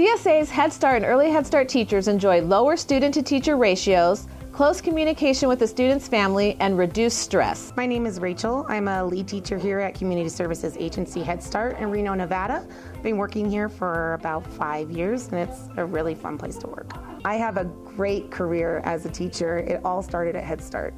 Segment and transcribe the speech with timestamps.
[0.00, 4.80] CSA's Head Start and Early Head Start teachers enjoy lower student to teacher ratios, close
[4.80, 7.70] communication with the student's family, and reduced stress.
[7.76, 8.64] My name is Rachel.
[8.70, 12.66] I'm a lead teacher here at Community Services Agency Head Start in Reno, Nevada.
[12.94, 16.66] I've been working here for about five years, and it's a really fun place to
[16.66, 16.94] work.
[17.26, 19.58] I have a great career as a teacher.
[19.58, 20.94] It all started at Head Start.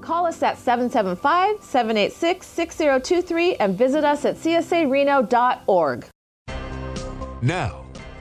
[0.00, 6.06] Call us at 775 786 6023 and visit us at csareno.org.
[7.40, 7.83] Now,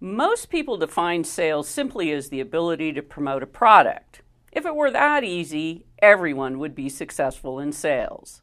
[0.00, 4.22] Most people define sales simply as the ability to promote a product.
[4.52, 8.40] If it were that easy, everyone would be successful in sales.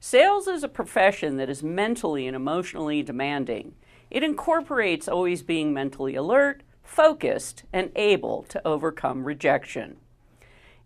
[0.00, 3.74] Sales is a profession that is mentally and emotionally demanding.
[4.10, 9.96] It incorporates always being mentally alert, focused, and able to overcome rejection.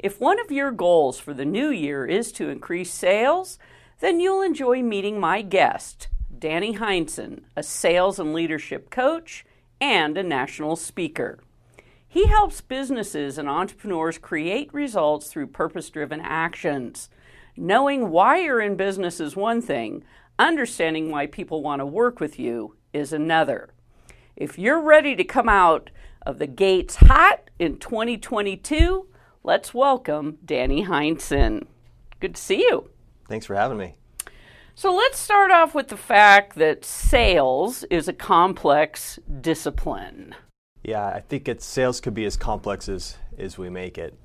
[0.01, 3.61] If one of your goals for the new year is to increase sales,
[4.01, 9.45] then you'll enjoy meeting my guest, Danny Heinsohn, a sales and leadership coach
[9.81, 11.39] and a national speaker.
[12.07, 17.09] He helps businesses and entrepreneurs create results through purpose driven actions.
[17.57, 20.03] Knowing why you're in business is one thing,
[20.39, 23.71] understanding why people want to work with you is another.
[24.35, 25.91] If you're ready to come out
[26.23, 29.07] of the gates hot in 2022,
[29.45, 31.67] let's welcome Danny Heinsohn.
[32.19, 32.91] Good to see you.
[33.29, 33.95] Thanks for having me.
[34.81, 40.35] So let's start off with the fact that sales is a complex discipline.
[40.83, 44.19] Yeah, I think it's sales could be as complex as, as we make it,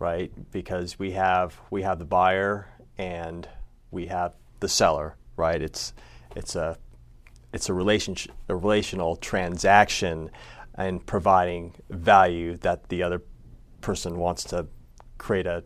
[0.00, 0.32] right?
[0.50, 2.66] Because we have we have the buyer
[2.98, 3.48] and
[3.92, 5.62] we have the seller, right?
[5.62, 5.94] It's
[6.34, 6.76] it's a
[7.52, 10.32] it's a relationship a relational transaction
[10.74, 13.22] and providing value that the other
[13.80, 14.66] person wants to
[15.18, 15.62] create a,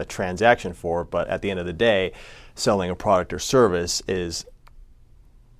[0.00, 2.12] a transaction for, but at the end of the day,
[2.54, 4.44] selling a product or service is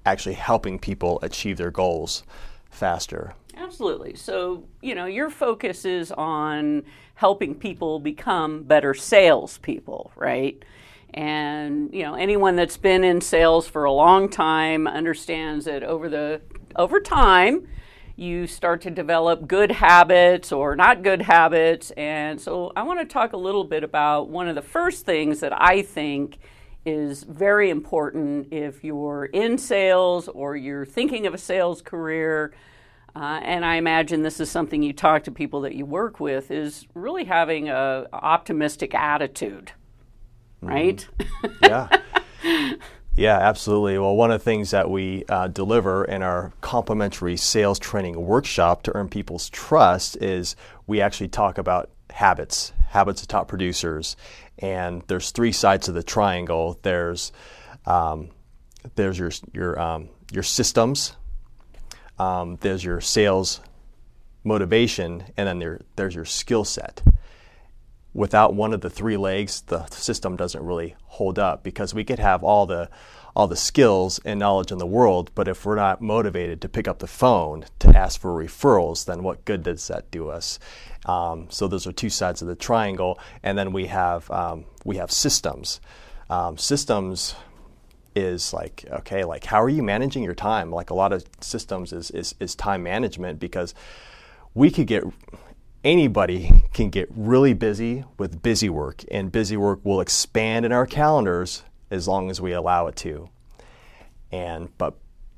[0.06, 2.22] actually helping people achieve their goals
[2.70, 3.34] faster.
[3.56, 4.14] Absolutely.
[4.14, 6.82] So, you know, your focus is on
[7.14, 10.62] helping people become better salespeople, right?
[11.12, 16.08] And, you know, anyone that's been in sales for a long time understands that over
[16.08, 16.40] the
[16.76, 17.66] over time,
[18.20, 21.90] you start to develop good habits or not good habits.
[21.92, 25.40] And so I want to talk a little bit about one of the first things
[25.40, 26.36] that I think
[26.84, 32.52] is very important if you're in sales or you're thinking of a sales career.
[33.16, 36.50] Uh, and I imagine this is something you talk to people that you work with
[36.50, 39.72] is really having a optimistic attitude,
[40.60, 41.08] right?
[41.18, 41.64] Mm-hmm.
[41.64, 42.76] Yeah.
[43.20, 43.98] yeah, absolutely.
[43.98, 48.82] Well, one of the things that we uh, deliver in our complimentary sales training workshop
[48.84, 54.16] to earn people's trust is we actually talk about habits, habits of top producers,
[54.58, 56.78] and there's three sides of the triangle.
[56.80, 57.30] There's
[57.84, 58.30] um,
[58.94, 61.14] there's your your um, your systems.
[62.18, 63.60] Um, there's your sales
[64.44, 67.02] motivation, and then there, there's your skill set.
[68.12, 72.18] Without one of the three legs, the system doesn't really hold up because we could
[72.18, 72.88] have all the
[73.36, 76.88] all the skills and knowledge in the world, but if we're not motivated to pick
[76.88, 80.58] up the phone to ask for referrals, then what good does that do us?
[81.06, 84.96] Um, so those are two sides of the triangle, and then we have um, we
[84.96, 85.80] have systems.
[86.28, 87.34] Um, systems
[88.14, 90.70] is like okay, like how are you managing your time?
[90.70, 93.74] Like a lot of systems is is, is time management because
[94.54, 95.04] we could get
[95.84, 100.86] anybody can get really busy with busy work, and busy work will expand in our
[100.86, 103.28] calendars as long as we allow it to.
[104.30, 104.94] And but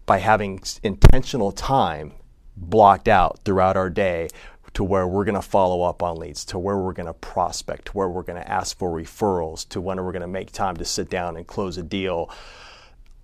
[0.07, 2.13] by having intentional time
[2.57, 4.29] blocked out throughout our day
[4.75, 7.87] to where we're going to follow up on leads, to where we're going to prospect,
[7.87, 10.77] to where we're going to ask for referrals, to when we're going to make time
[10.77, 12.31] to sit down and close a deal.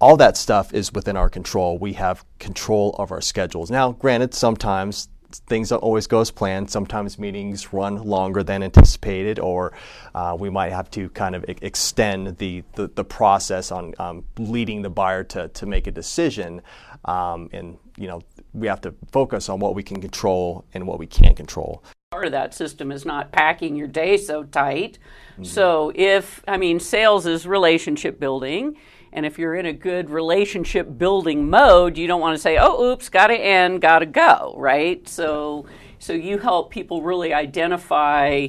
[0.01, 1.79] All that stuff is within our control.
[1.79, 3.71] We have control of our schedules.
[3.71, 6.71] Now, granted, sometimes things don't always go as planned.
[6.71, 9.73] Sometimes meetings run longer than anticipated, or
[10.15, 14.83] uh, we might have to kind of extend the, the, the process on um, leading
[14.83, 16.63] the buyer to, to make a decision.
[17.05, 18.23] Um, and, you know,
[18.53, 21.83] we have to focus on what we can control and what we can't control.
[22.11, 24.99] Part of that system is not packing your day so tight.
[25.33, 25.45] Mm-hmm.
[25.45, 28.77] So, if, I mean, sales is relationship building.
[29.13, 32.83] And if you're in a good relationship building mode, you don't want to say, "Oh,
[32.83, 35.07] oops, got to end, got to go," right?
[35.09, 35.67] So,
[35.99, 38.49] so you help people really identify.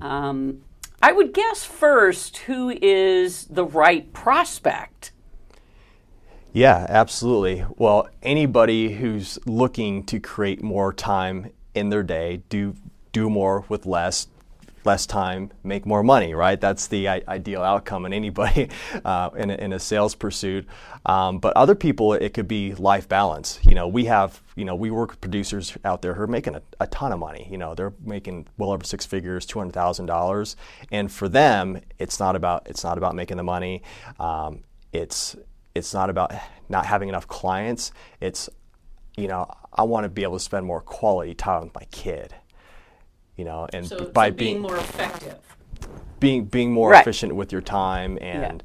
[0.00, 0.62] Um,
[1.00, 5.12] I would guess first who is the right prospect.
[6.52, 7.64] Yeah, absolutely.
[7.76, 12.74] Well, anybody who's looking to create more time in their day, do
[13.12, 14.26] do more with less,
[14.88, 16.58] less time, make more money, right?
[16.58, 18.70] That's the I- ideal outcome in anybody
[19.04, 20.66] uh, in, a, in, a, sales pursuit.
[21.04, 23.60] Um, but other people, it could be life balance.
[23.64, 26.54] You know, we have, you know, we work with producers out there who are making
[26.54, 27.46] a, a ton of money.
[27.50, 30.56] You know, they're making well over six figures, two hundred thousand dollars,
[30.90, 33.82] and for them, it's not about it's not about making the money.
[34.18, 34.64] Um,
[34.94, 35.36] it's
[35.74, 36.32] it's not about
[36.70, 37.92] not having enough clients.
[38.22, 38.48] It's
[39.18, 42.34] you know, I want to be able to spend more quality time with my kid
[43.38, 45.38] you know, and so, by so being, being, more effective,
[46.18, 47.00] being being more right.
[47.00, 48.62] efficient with your time, and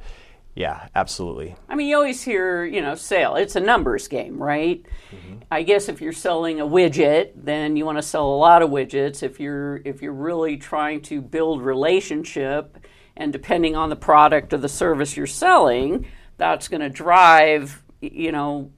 [0.56, 0.80] yeah.
[0.81, 0.88] yeah.
[0.96, 1.56] absolutely.
[1.70, 3.36] I mean, you always hear, you know, sale.
[3.36, 4.84] It's a numbers game, right?
[5.12, 5.44] Mm-hmm.
[5.52, 8.72] I guess if you're selling a widget, then you want to sell a lot of
[8.72, 9.22] widgets.
[9.22, 12.80] If you're if you're really trying to build relationship,
[13.16, 18.31] and depending on the product or the service you're selling, that's going to drive, you
[18.31, 18.72] know,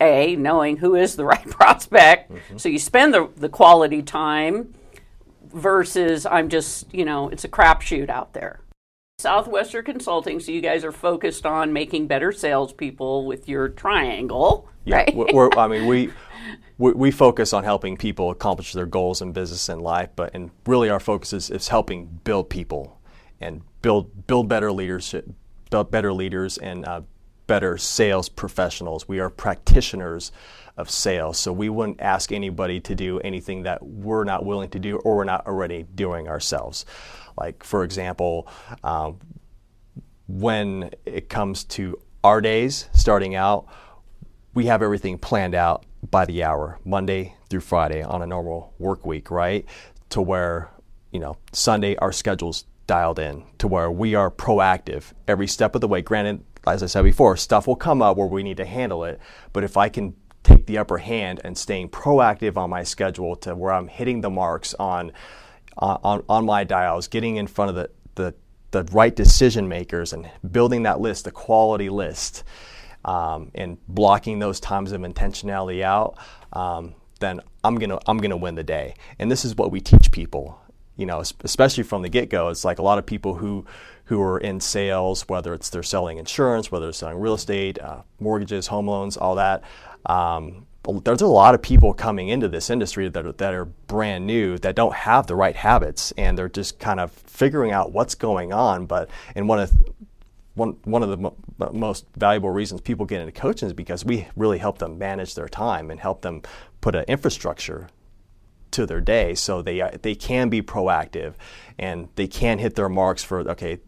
[0.00, 2.32] a knowing who is the right prospect.
[2.32, 2.58] Mm-hmm.
[2.58, 4.74] So you spend the the quality time
[5.56, 8.60] versus I'm just, you know, it's a crapshoot out there.
[9.18, 14.96] Southwestern Consulting, so you guys are focused on making better salespeople with your triangle, yeah,
[14.96, 15.16] right?
[15.16, 16.12] we're, I mean, we,
[16.76, 20.50] we, we focus on helping people accomplish their goals in business and life, but and
[20.66, 23.00] really our focus is, is helping build people
[23.40, 25.26] and build build better leadership,
[25.70, 27.00] build better leaders and uh,
[27.46, 29.08] better sales professionals.
[29.08, 30.30] We are practitioners
[30.76, 31.38] of sales.
[31.38, 35.16] So we wouldn't ask anybody to do anything that we're not willing to do or
[35.16, 36.84] we're not already doing ourselves.
[37.36, 38.48] Like, for example,
[38.84, 39.18] um,
[40.28, 43.66] when it comes to our days starting out,
[44.54, 49.04] we have everything planned out by the hour, Monday through Friday on a normal work
[49.06, 49.66] week, right?
[50.10, 50.70] To where,
[51.10, 55.80] you know, Sunday our schedule's dialed in to where we are proactive every step of
[55.80, 56.02] the way.
[56.02, 59.20] Granted, as I said before, stuff will come up where we need to handle it,
[59.52, 60.14] but if I can
[60.46, 64.30] take the upper hand and staying proactive on my schedule to where I'm hitting the
[64.30, 65.12] marks on
[65.78, 68.34] on, on my dials, getting in front of the, the,
[68.70, 72.44] the right decision makers and building that list, the quality list,
[73.04, 76.16] um, and blocking those times of intentionality out,
[76.52, 78.94] um, then I'm gonna I'm gonna win the day.
[79.18, 80.60] And this is what we teach people.
[80.96, 83.66] You know, especially from the get-go, it's like a lot of people who
[84.04, 88.02] who are in sales, whether it's they're selling insurance, whether they're selling real estate, uh,
[88.18, 89.62] mortgages, home loans, all that.
[90.06, 90.66] Um,
[91.02, 94.56] there's a lot of people coming into this industry that are, that are brand new
[94.58, 98.52] that don't have the right habits and they're just kind of figuring out what's going
[98.52, 98.86] on.
[98.86, 99.72] But and one of
[100.54, 101.36] one one of the mo-
[101.72, 105.48] most valuable reasons people get into coaching is because we really help them manage their
[105.48, 106.42] time and help them
[106.80, 107.88] put an infrastructure
[108.70, 111.34] to their day so they uh, they can be proactive
[111.78, 113.78] and they can hit their marks for okay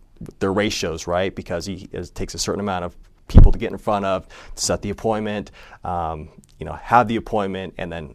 [0.41, 2.97] their ratios right because he, it takes a certain amount of
[3.28, 5.50] people to get in front of, set the appointment,
[5.84, 6.28] um,
[6.58, 8.14] you know, have the appointment, and then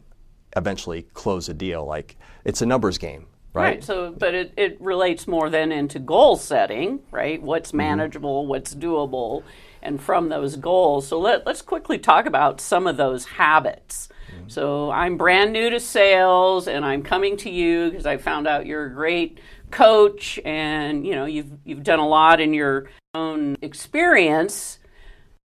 [0.56, 1.86] eventually close a deal.
[1.86, 3.27] Like it's a numbers game.
[3.54, 3.63] Right.
[3.63, 3.83] right.
[3.83, 7.42] So, but it, it relates more then into goal setting, right?
[7.42, 7.77] What's mm-hmm.
[7.77, 8.50] manageable, mm-hmm.
[8.50, 9.44] what's doable,
[9.83, 11.07] and from those goals.
[11.07, 14.09] So let, let's quickly talk about some of those habits.
[14.31, 14.50] Mm-hmm.
[14.50, 18.66] So I'm brand new to sales, and I'm coming to you because I found out
[18.66, 23.57] you're a great coach, and you know you've you've done a lot in your own
[23.61, 24.80] experience.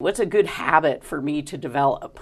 [0.03, 2.19] What's a good habit for me to develop?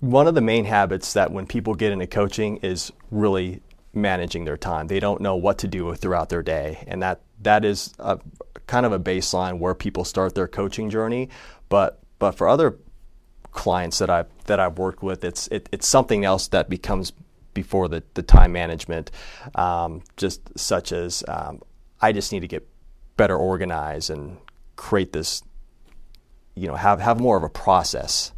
[0.00, 3.62] One of the main habits that when people get into coaching is really
[3.94, 4.88] managing their time.
[4.88, 8.18] They don't know what to do throughout their day, and that that is a,
[8.66, 11.28] kind of a baseline where people start their coaching journey.
[11.68, 12.76] But but for other
[13.52, 17.12] clients that I've that I've worked with, it's it, it's something else that becomes
[17.54, 19.12] before the, the time management,
[19.54, 21.62] um, just such as um,
[22.00, 22.66] I just need to get
[23.16, 24.38] better organized and
[24.74, 25.44] create this
[26.54, 28.32] you know have have more of a process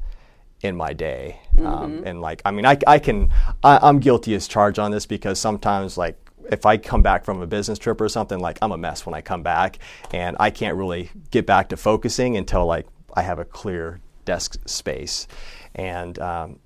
[0.63, 1.41] in my day.
[1.59, 1.67] Um, mm-hmm.
[1.67, 3.31] um, and like i mean i, I can
[3.63, 6.17] I, am guilty as charged on this because sometimes like
[6.51, 9.15] if i come back from a business trip or something like i'm a mess when
[9.15, 9.79] i come back.
[10.13, 14.57] And i can't really get back to focusing until like i have a clear desk
[14.67, 15.27] space.
[15.75, 16.59] And um,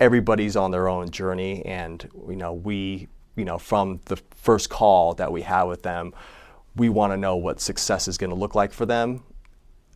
[0.00, 1.64] everybody's on their own journey.
[1.64, 6.12] And you know we you know from the first call that we have with them
[6.76, 9.22] we want to know what success is going to look like for them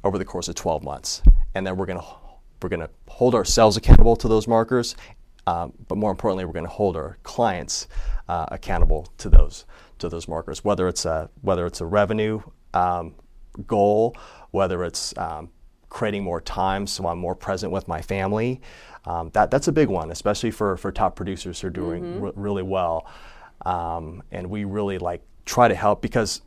[0.04, 1.22] over the course of 12 months.
[1.54, 2.06] And then we're going to
[2.62, 4.94] we're going to hold ourselves accountable to those markers,
[5.48, 7.88] um, but more importantly, we're going to hold our clients
[8.28, 9.64] uh, accountable to those
[9.98, 10.64] to those markers.
[10.64, 12.40] Whether it's a whether it's a revenue
[12.74, 13.14] um,
[13.66, 14.16] goal,
[14.50, 15.50] whether it's um,
[15.88, 18.60] creating more time so I'm more present with my family.
[19.04, 22.24] Um, that that's a big one, especially for for top producers who are doing mm-hmm.
[22.24, 23.06] r- really well.
[23.66, 26.42] Um, and we really like try to help because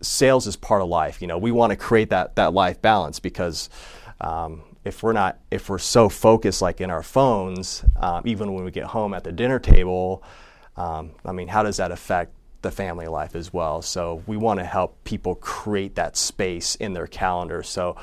[0.00, 1.20] sales is part of life.
[1.20, 3.68] You know, we want to create that that life balance because
[4.20, 8.64] um, if we're not if we're so focused like in our phones, um, even when
[8.64, 10.22] we get home at the dinner table,
[10.76, 13.82] um, I mean, how does that affect the family life as well?
[13.82, 17.96] So we want to help people create that space in their calendar so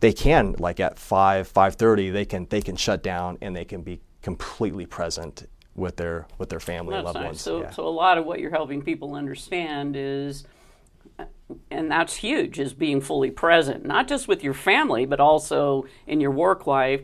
[0.00, 3.82] they can like at 5 5:30 they can they can shut down and they can
[3.82, 7.26] be completely present with their with their family That's and loved nice.
[7.26, 7.40] ones.
[7.40, 7.70] So yeah.
[7.70, 10.44] so a lot of what you're helping people understand is
[11.70, 16.20] and that's huge is being fully present not just with your family but also in
[16.20, 17.02] your work life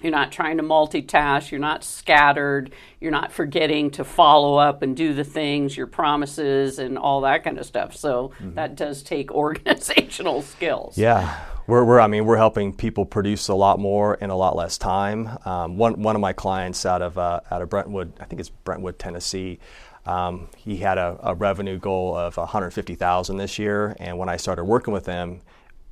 [0.00, 4.96] you're not trying to multitask you're not scattered you're not forgetting to follow up and
[4.96, 8.54] do the things your promises and all that kind of stuff so mm-hmm.
[8.54, 13.54] that does take organizational skills yeah we're, we're, I mean, we're helping people produce a
[13.54, 15.38] lot more in a lot less time.
[15.46, 18.50] Um, one, one of my clients out of, uh, out of Brentwood, I think it's
[18.50, 19.60] Brentwood, Tennessee,
[20.06, 24.64] um, he had a, a, revenue goal of 150,000 this year, and when I started
[24.64, 25.40] working with him,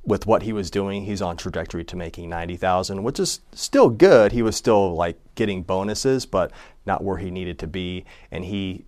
[0.05, 4.31] with what he was doing, he's on trajectory to making 90,000, which is still good.
[4.31, 6.51] He was still like getting bonuses, but
[6.85, 8.85] not where he needed to be, and he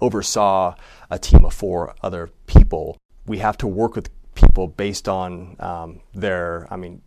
[0.00, 0.74] oversaw
[1.10, 2.96] a team of four other people.
[3.26, 7.02] We have to work with people based on um, their, I mean,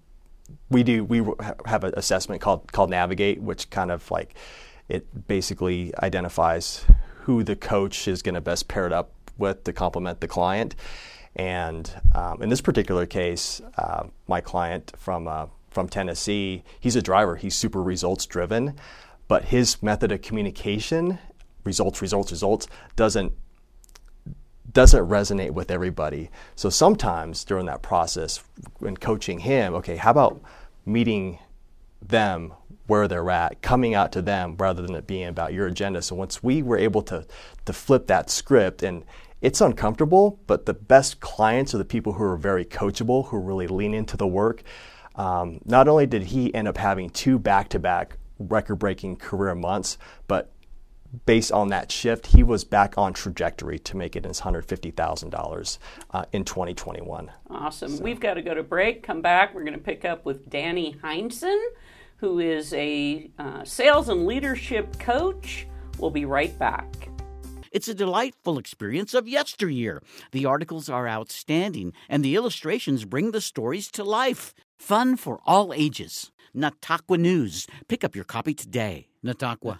[0.69, 1.23] we do we
[1.65, 4.35] have an assessment called called Navigate, which kind of like
[4.87, 6.85] it basically identifies
[7.23, 10.75] who the coach is going to best pair it up with to complement the client.
[11.35, 17.01] And um, in this particular case, uh, my client from uh, from Tennessee, he's a
[17.01, 17.35] driver.
[17.35, 18.75] He's super results driven,
[19.27, 21.17] but his method of communication,
[21.63, 23.33] results, results, results, doesn't
[24.71, 26.29] doesn't resonate with everybody.
[26.55, 28.43] So sometimes during that process,
[28.79, 30.41] when coaching him, okay, how about
[30.85, 31.39] meeting
[32.01, 32.53] them
[32.87, 36.01] where they're at, coming out to them rather than it being about your agenda.
[36.01, 37.25] So once we were able to
[37.65, 39.05] to flip that script and
[39.41, 43.67] it's uncomfortable, but the best clients are the people who are very coachable, who really
[43.67, 44.63] lean into the work.
[45.15, 49.97] Um, not only did he end up having two back-to-back record-breaking career months,
[50.27, 50.53] but
[51.25, 55.77] based on that shift, he was back on trajectory to make it his $150,000
[56.11, 57.31] uh, in 2021.
[57.49, 57.97] Awesome.
[57.97, 58.03] So.
[58.03, 59.53] We've got to go to break, come back.
[59.53, 61.61] We're going to pick up with Danny Heinsohn,
[62.17, 65.67] who is a uh, sales and leadership coach.
[65.99, 67.09] We'll be right back.
[67.71, 70.03] It's a delightful experience of yesteryear.
[70.31, 74.53] The articles are outstanding, and the illustrations bring the stories to life.
[74.77, 76.31] Fun for all ages.
[76.55, 77.65] Nataqua News.
[77.87, 79.07] Pick up your copy today.
[79.25, 79.79] Nataqua.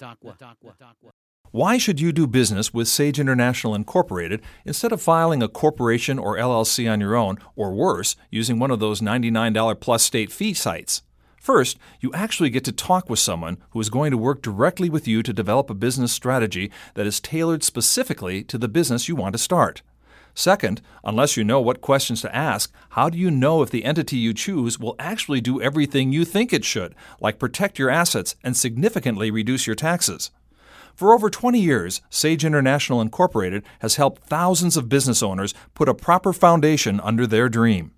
[1.52, 6.36] Why should you do business with Sage International Incorporated instead of filing a corporation or
[6.36, 11.04] LLC on your own, or worse, using one of those $99 plus state fee sites?
[11.44, 15.10] First, you actually get to talk with someone who is going to work directly with
[15.10, 19.34] you to develop a business strategy that is tailored specifically to the business you want
[19.34, 19.82] to start.
[20.34, 24.16] Second, unless you know what questions to ask, how do you know if the entity
[24.16, 28.56] you choose will actually do everything you think it should, like protect your assets and
[28.56, 30.32] significantly reduce your taxes?
[30.96, 35.94] For over 20 years, Sage International Incorporated has helped thousands of business owners put a
[35.94, 37.92] proper foundation under their dream.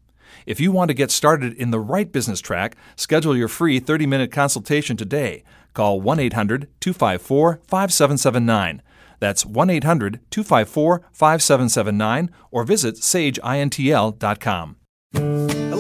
[0.46, 4.06] If you want to get started in the right business track, schedule your free 30
[4.06, 5.44] minute consultation today.
[5.74, 8.82] Call 1 800 254 5779.
[9.20, 14.76] That's 1 800 254 5779 or visit sageintl.com.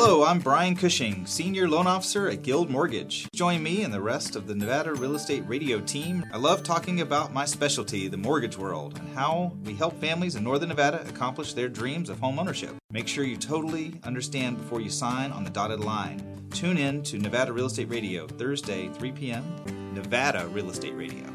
[0.05, 3.27] Hello, I'm Brian Cushing, Senior Loan Officer at Guild Mortgage.
[3.33, 6.23] Join me and the rest of the Nevada Real Estate Radio team.
[6.31, 10.43] I love talking about my specialty, the mortgage world, and how we help families in
[10.43, 12.75] Northern Nevada accomplish their dreams of home ownership.
[12.91, 16.21] Make sure you totally understand before you sign on the dotted line.
[16.51, 19.43] Tune in to Nevada Real Estate Radio, Thursday, 3 p.m.
[19.95, 21.34] Nevada Real Estate Radio.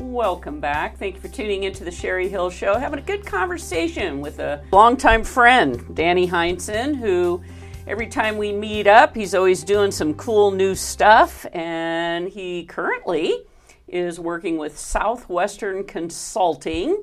[0.00, 0.96] Welcome back.
[0.96, 2.78] Thank you for tuning into the Sherry Hill Show.
[2.78, 7.42] Having a good conversation with a longtime friend, Danny Heinsohn, who
[7.86, 11.46] every time we meet up, he's always doing some cool new stuff.
[11.52, 13.44] And he currently
[13.88, 17.02] is working with Southwestern Consulting.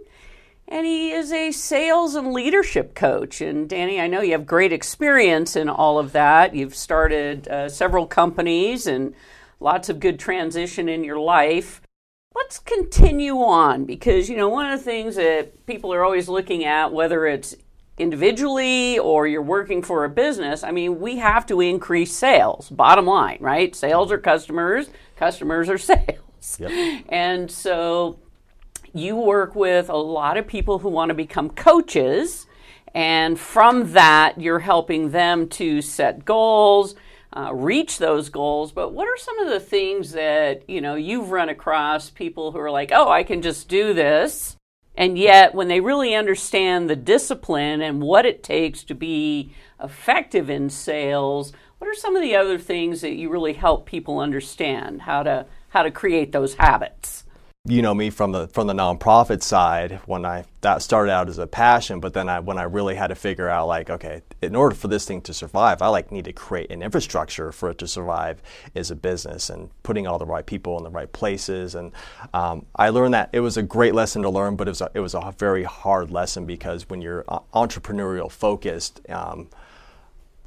[0.67, 3.41] and he is a sales and leadership coach.
[3.41, 6.53] And Danny, I know you have great experience in all of that.
[6.55, 9.13] You've started uh, several companies and
[9.59, 11.81] lots of good transition in your life.
[12.37, 16.65] Let's continue on because, you know, one of the things that people are always looking
[16.65, 17.55] at, whether it's
[17.97, 23.07] individually or you're working for a business, I mean, we have to increase sales, bottom
[23.07, 23.75] line, right?
[23.75, 26.59] Sales are customers, customers are sales.
[26.59, 27.05] Yep.
[27.09, 28.19] And so
[28.93, 32.45] you work with a lot of people who want to become coaches,
[32.93, 36.95] and from that, you're helping them to set goals,
[37.35, 38.71] uh, reach those goals.
[38.71, 42.59] But what are some of the things that you know you've run across people who
[42.59, 44.55] are like, "Oh, I can just do this,"
[44.95, 50.49] and yet when they really understand the discipline and what it takes to be effective
[50.49, 55.03] in sales, what are some of the other things that you really help people understand
[55.03, 57.23] how to how to create those habits?
[57.69, 61.37] You know me from the from the nonprofit side when I that started out as
[61.37, 64.55] a passion, but then I when I really had to figure out like okay, in
[64.55, 67.77] order for this thing to survive, I like need to create an infrastructure for it
[67.79, 68.41] to survive
[68.75, 71.75] as a business and putting all the right people in the right places.
[71.75, 71.91] And
[72.33, 74.91] um, I learned that it was a great lesson to learn, but it was a,
[74.93, 79.49] it was a very hard lesson because when you're uh, entrepreneurial focused, um,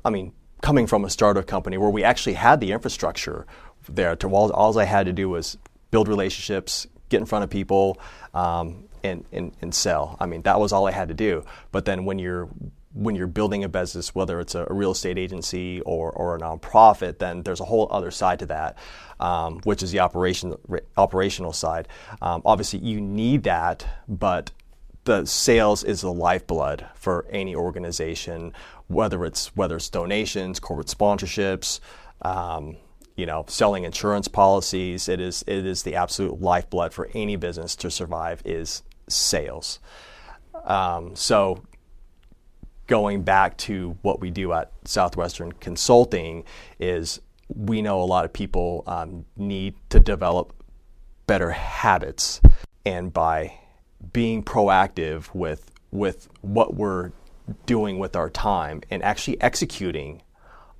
[0.05, 3.47] I mean, coming from a startup company where we actually had the infrastructure
[3.89, 5.59] there, to all, all I had to do was
[5.91, 8.01] build relationships, get in front of people,
[8.33, 10.17] um, and, and, and sell.
[10.21, 11.45] I mean, that was all I had to do.
[11.73, 12.49] But then when you're
[12.93, 16.41] when you're building a business, whether it's a, a real estate agency or, or a
[16.41, 18.77] nonprofit, then there's a whole other side to that,
[19.21, 20.57] um, which is the operation,
[20.97, 21.87] operational side.
[22.21, 24.51] Um, obviously, you need that, but
[25.05, 28.53] the sales is the lifeblood for any organization,
[28.89, 31.81] whether it's whether it's donations, corporate sponsorships.
[32.23, 32.77] Um,
[33.21, 35.07] you know, selling insurance policies.
[35.07, 39.79] It is it is the absolute lifeblood for any business to survive is sales.
[40.65, 41.63] Um, so
[42.87, 46.45] going back to what we do at Southwestern Consulting
[46.79, 47.21] is
[47.55, 50.55] we know a lot of people um, need to develop
[51.27, 52.41] better habits,
[52.87, 53.53] and by
[54.15, 57.13] being proactive with with what we're
[57.67, 60.23] doing with our time and actually executing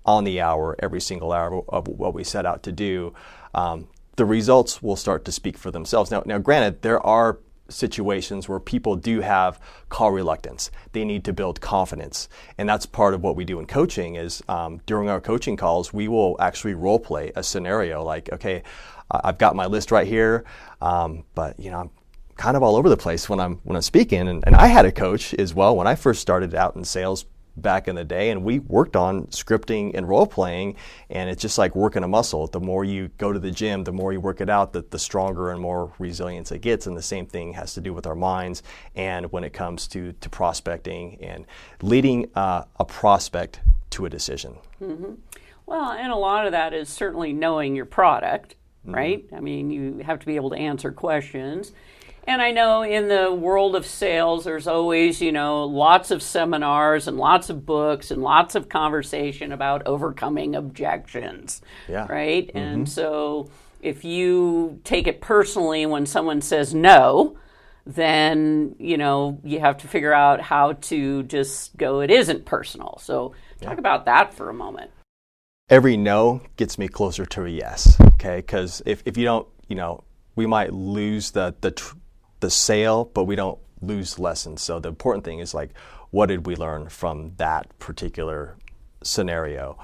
[0.05, 3.15] on the hour, every single hour of what we set out to do,
[3.55, 6.11] um, the results will start to speak for themselves.
[6.11, 10.71] Now, now, granted, there are situations where people do have call reluctance.
[10.93, 14.17] They need to build confidence, and that's part of what we do in coaching.
[14.17, 18.63] Is um, during our coaching calls, we will actually role play a scenario like, okay,
[19.11, 20.45] I've got my list right here,
[20.81, 21.91] um, but you know, I'm
[22.37, 24.85] kind of all over the place when I'm when I'm speaking, and, and I had
[24.85, 27.25] a coach as well when I first started out in sales
[27.61, 30.77] back in the day and we worked on scripting and role playing
[31.09, 33.93] and it's just like working a muscle the more you go to the gym the
[33.93, 37.03] more you work it out the, the stronger and more resilience it gets and the
[37.03, 38.63] same thing has to do with our minds
[38.95, 41.47] and when it comes to, to prospecting and
[41.83, 45.15] leading uh, a prospect to a decision mm-hmm.
[45.67, 48.95] well and a lot of that is certainly knowing your product mm-hmm.
[48.95, 51.73] right i mean you have to be able to answer questions
[52.27, 57.09] and I know in the world of sales, there's always, you know, lots of seminars
[57.09, 61.61] and lots of books and lots of conversation about overcoming objections.
[61.89, 62.07] Yeah.
[62.09, 62.49] Right?
[62.49, 62.59] Mm-hmm.
[62.59, 67.37] And so if you take it personally when someone says no,
[67.87, 72.99] then, you know, you have to figure out how to just go, it isn't personal.
[73.03, 73.79] So talk yeah.
[73.79, 74.91] about that for a moment.
[75.69, 78.37] Every no gets me closer to a yes, okay?
[78.37, 80.05] Because if, if you don't, you know,
[80.37, 81.97] we might lose the, the, tr-
[82.41, 84.63] the sale, but we don't lose lessons.
[84.63, 85.71] So the important thing is like,
[86.11, 88.57] what did we learn from that particular
[89.03, 89.79] scenario?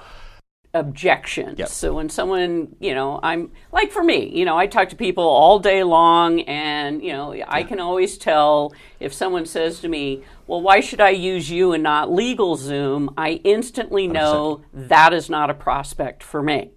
[0.73, 1.57] Objections.
[1.57, 1.69] Yep.
[1.69, 5.23] So when someone, you know, I'm like for me, you know, I talk to people
[5.23, 10.23] all day long, and you know, I can always tell if someone says to me,
[10.45, 14.89] "Well, why should I use you and not LegalZoom?" I instantly know 100%.
[14.89, 16.71] that is not a prospect for me.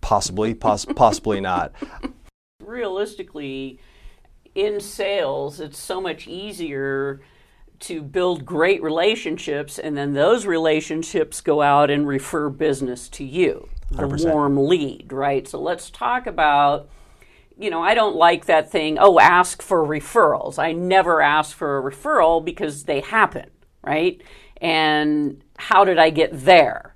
[0.00, 1.72] Possibly, poss- possibly not.
[2.62, 3.80] Realistically,
[4.54, 7.20] in sales, it's so much easier
[7.80, 13.68] to build great relationships, and then those relationships go out and refer business to you.
[13.90, 14.32] The 100%.
[14.32, 15.46] warm lead, right?
[15.48, 16.88] So let's talk about.
[17.58, 20.58] You know, I don't like that thing, oh, ask for referrals.
[20.58, 23.50] I never ask for a referral because they happen,
[23.82, 24.22] right?
[24.62, 26.94] And how did I get there?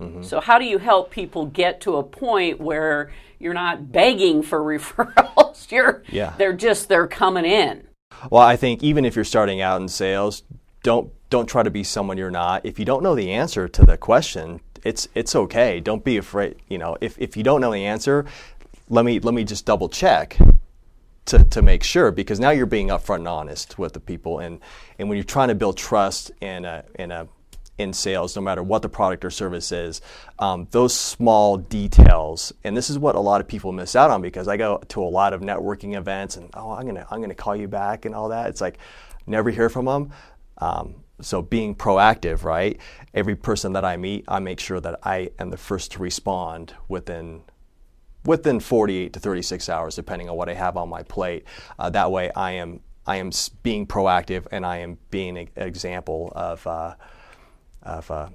[0.00, 0.22] Mm-hmm.
[0.22, 4.60] So, how do you help people get to a point where you're not begging for
[4.78, 5.47] referrals.
[5.70, 6.34] You're yeah.
[6.38, 7.86] they're just they're coming in.
[8.30, 10.42] Well, I think even if you're starting out in sales,
[10.82, 12.64] don't don't try to be someone you're not.
[12.64, 15.80] If you don't know the answer to the question, it's it's okay.
[15.80, 16.56] Don't be afraid.
[16.68, 18.24] You know, if, if you don't know the answer,
[18.88, 20.38] let me let me just double check
[21.28, 24.60] to, to make sure because now you're being upfront and honest with the people and,
[24.98, 27.28] and when you're trying to build trust in a, in a
[27.78, 30.00] in sales, no matter what the product or service is,
[30.38, 34.20] um, those small details, and this is what a lot of people miss out on
[34.20, 37.34] because I go to a lot of networking events and oh, I'm gonna I'm gonna
[37.34, 38.48] call you back and all that.
[38.48, 38.78] It's like
[39.26, 40.12] never hear from them.
[40.58, 42.78] Um, so being proactive, right?
[43.14, 46.74] Every person that I meet, I make sure that I am the first to respond
[46.88, 47.42] within
[48.24, 51.44] within 48 to 36 hours, depending on what I have on my plate.
[51.78, 53.30] Uh, that way, I am I am
[53.62, 56.94] being proactive and I am being an example of uh,
[57.88, 58.28] of uh,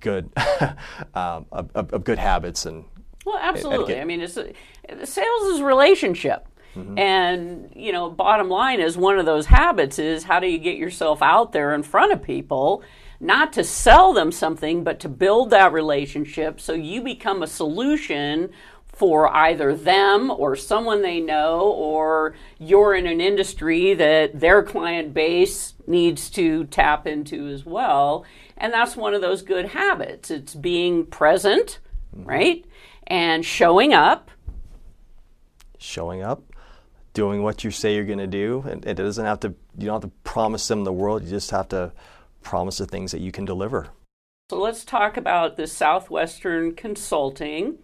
[0.00, 0.30] good
[1.14, 2.84] um, of, of, good habits and.
[3.26, 4.00] Well, absolutely.
[4.00, 6.46] I mean, it's sales is relationship.
[6.74, 6.98] Mm-hmm.
[6.98, 10.76] And, you know, bottom line is one of those habits is how do you get
[10.76, 12.82] yourself out there in front of people,
[13.20, 18.50] not to sell them something, but to build that relationship so you become a solution
[18.98, 25.14] for either them or someone they know, or you're in an industry that their client
[25.14, 28.24] base needs to tap into as well.
[28.56, 30.32] And that's one of those good habits.
[30.32, 31.78] It's being present,
[32.12, 32.28] mm-hmm.
[32.28, 32.64] right?
[33.06, 34.32] And showing up.
[35.78, 36.42] Showing up,
[37.14, 38.64] doing what you say you're going to do.
[38.68, 41.22] And it doesn't have to, you don't have to promise them the world.
[41.22, 41.92] You just have to
[42.42, 43.86] promise the things that you can deliver.
[44.50, 47.78] So let's talk about the Southwestern Consulting.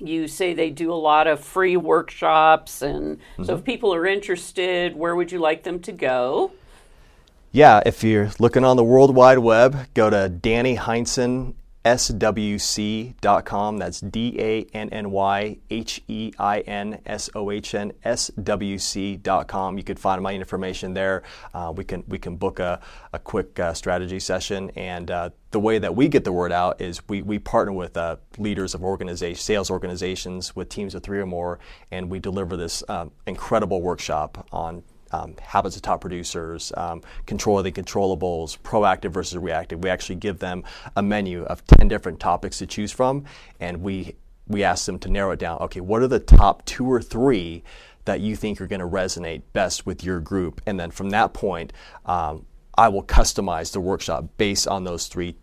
[0.00, 3.44] You say they do a lot of free workshops, and mm-hmm.
[3.44, 6.50] so if people are interested, where would you like them to go?
[7.52, 13.76] Yeah, if you're looking on the World Wide Web, go to Danny Heinsohn swc.com.
[13.78, 18.28] That's D A N N Y H E I N S O H N S
[18.42, 19.76] W C.com.
[19.76, 21.22] You can find my information there.
[21.52, 22.80] Uh, we can we can book a,
[23.12, 24.70] a quick uh, strategy session.
[24.76, 27.96] And uh, the way that we get the word out is we, we partner with
[27.96, 31.58] uh, leaders of organizations, sales organizations with teams of three or more,
[31.90, 34.82] and we deliver this um, incredible workshop on
[35.14, 39.82] um, habits of top producers, um, control of the controllables, proactive versus reactive.
[39.82, 40.64] We actually give them
[40.96, 43.24] a menu of 10 different topics to choose from,
[43.60, 44.16] and we,
[44.48, 45.58] we ask them to narrow it down.
[45.62, 47.62] Okay, what are the top two or three
[48.04, 50.60] that you think are going to resonate best with your group?
[50.66, 51.72] And then from that point,
[52.06, 52.46] um,
[52.76, 55.36] I will customize the workshop based on those three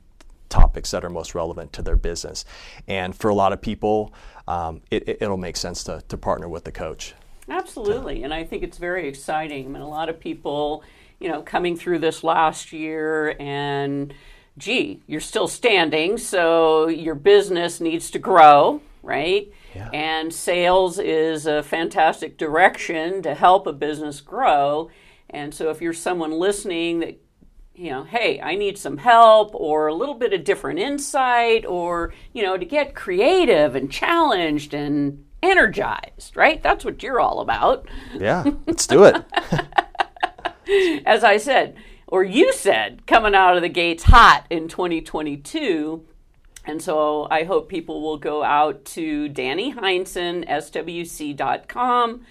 [0.49, 2.43] topics that are most relevant to their business.
[2.88, 4.13] And for a lot of people,
[4.49, 7.13] um, it, will make sense to, to partner with the coach.
[7.49, 9.65] Absolutely, and I think it's very exciting.
[9.65, 10.84] I mean, a lot of people,
[11.19, 14.13] you know, coming through this last year and
[14.58, 19.51] gee, you're still standing, so your business needs to grow, right?
[19.73, 19.89] Yeah.
[19.93, 24.89] And sales is a fantastic direction to help a business grow.
[25.30, 27.21] And so if you're someone listening that
[27.73, 32.13] you know, hey, I need some help or a little bit of different insight or,
[32.34, 36.62] you know, to get creative and challenged and energized, right?
[36.62, 37.88] That's what you're all about.
[38.17, 39.23] Yeah, let's do it.
[41.06, 41.75] As I said,
[42.08, 46.06] or you said, coming out of the gates hot in 2022.
[46.65, 52.21] And so I hope people will go out to Danny Heinsohn, SWC.com,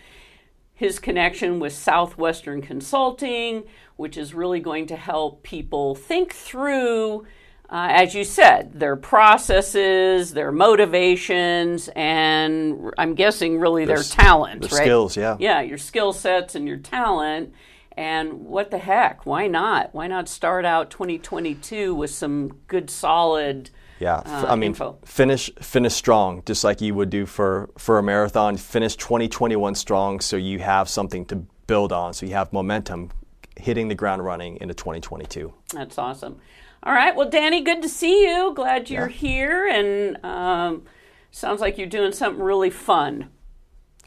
[0.74, 3.64] his connection with Southwestern Consulting,
[3.96, 7.26] which is really going to help people think through
[7.70, 14.62] uh, as you said, their processes, their motivations, and I'm guessing really their, their talent,
[14.62, 14.84] their right?
[14.84, 15.36] skills, yeah.
[15.38, 17.54] Yeah, your skill sets and your talent.
[17.96, 19.24] And what the heck?
[19.24, 19.94] Why not?
[19.94, 24.98] Why not start out 2022 with some good, solid yeah, uh, I mean, info.
[25.04, 28.56] finish finish strong, just like you would do for for a marathon.
[28.56, 33.10] Finish 2021 strong, so you have something to build on, so you have momentum
[33.56, 35.52] hitting the ground running into 2022.
[35.74, 36.40] That's awesome.
[36.82, 37.14] All right.
[37.14, 38.52] Well, Danny, good to see you.
[38.54, 39.16] Glad you're yeah.
[39.16, 40.84] here, and um,
[41.30, 43.30] sounds like you're doing something really fun.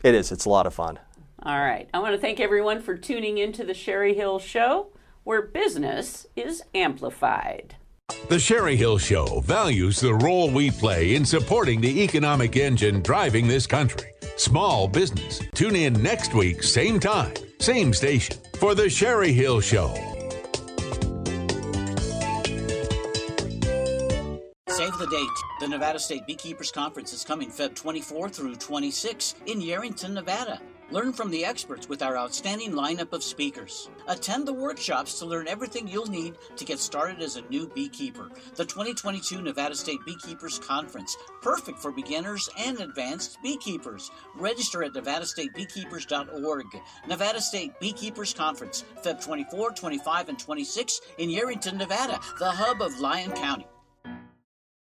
[0.03, 0.31] It is.
[0.31, 0.99] It's a lot of fun.
[1.43, 1.87] All right.
[1.93, 4.87] I want to thank everyone for tuning into the Sherry Hill Show,
[5.23, 7.75] where business is amplified.
[8.27, 13.47] The Sherry Hill Show values the role we play in supporting the economic engine driving
[13.47, 14.11] this country.
[14.35, 15.41] Small business.
[15.53, 20.12] Tune in next week, same time, same station, for The Sherry Hill Show.
[25.63, 30.59] The Nevada State Beekeepers Conference is coming Feb 24 through 26 in Yerington, Nevada.
[30.91, 33.89] Learn from the experts with our outstanding lineup of speakers.
[34.09, 38.29] Attend the workshops to learn everything you'll need to get started as a new beekeeper.
[38.55, 44.11] The 2022 Nevada State Beekeepers Conference, perfect for beginners and advanced beekeepers.
[44.35, 46.65] Register at nevadastatebeekeepers.org.
[47.07, 52.99] Nevada State Beekeepers Conference, Feb 24, 25, and 26 in Yerington, Nevada, the hub of
[52.99, 53.65] Lyon County.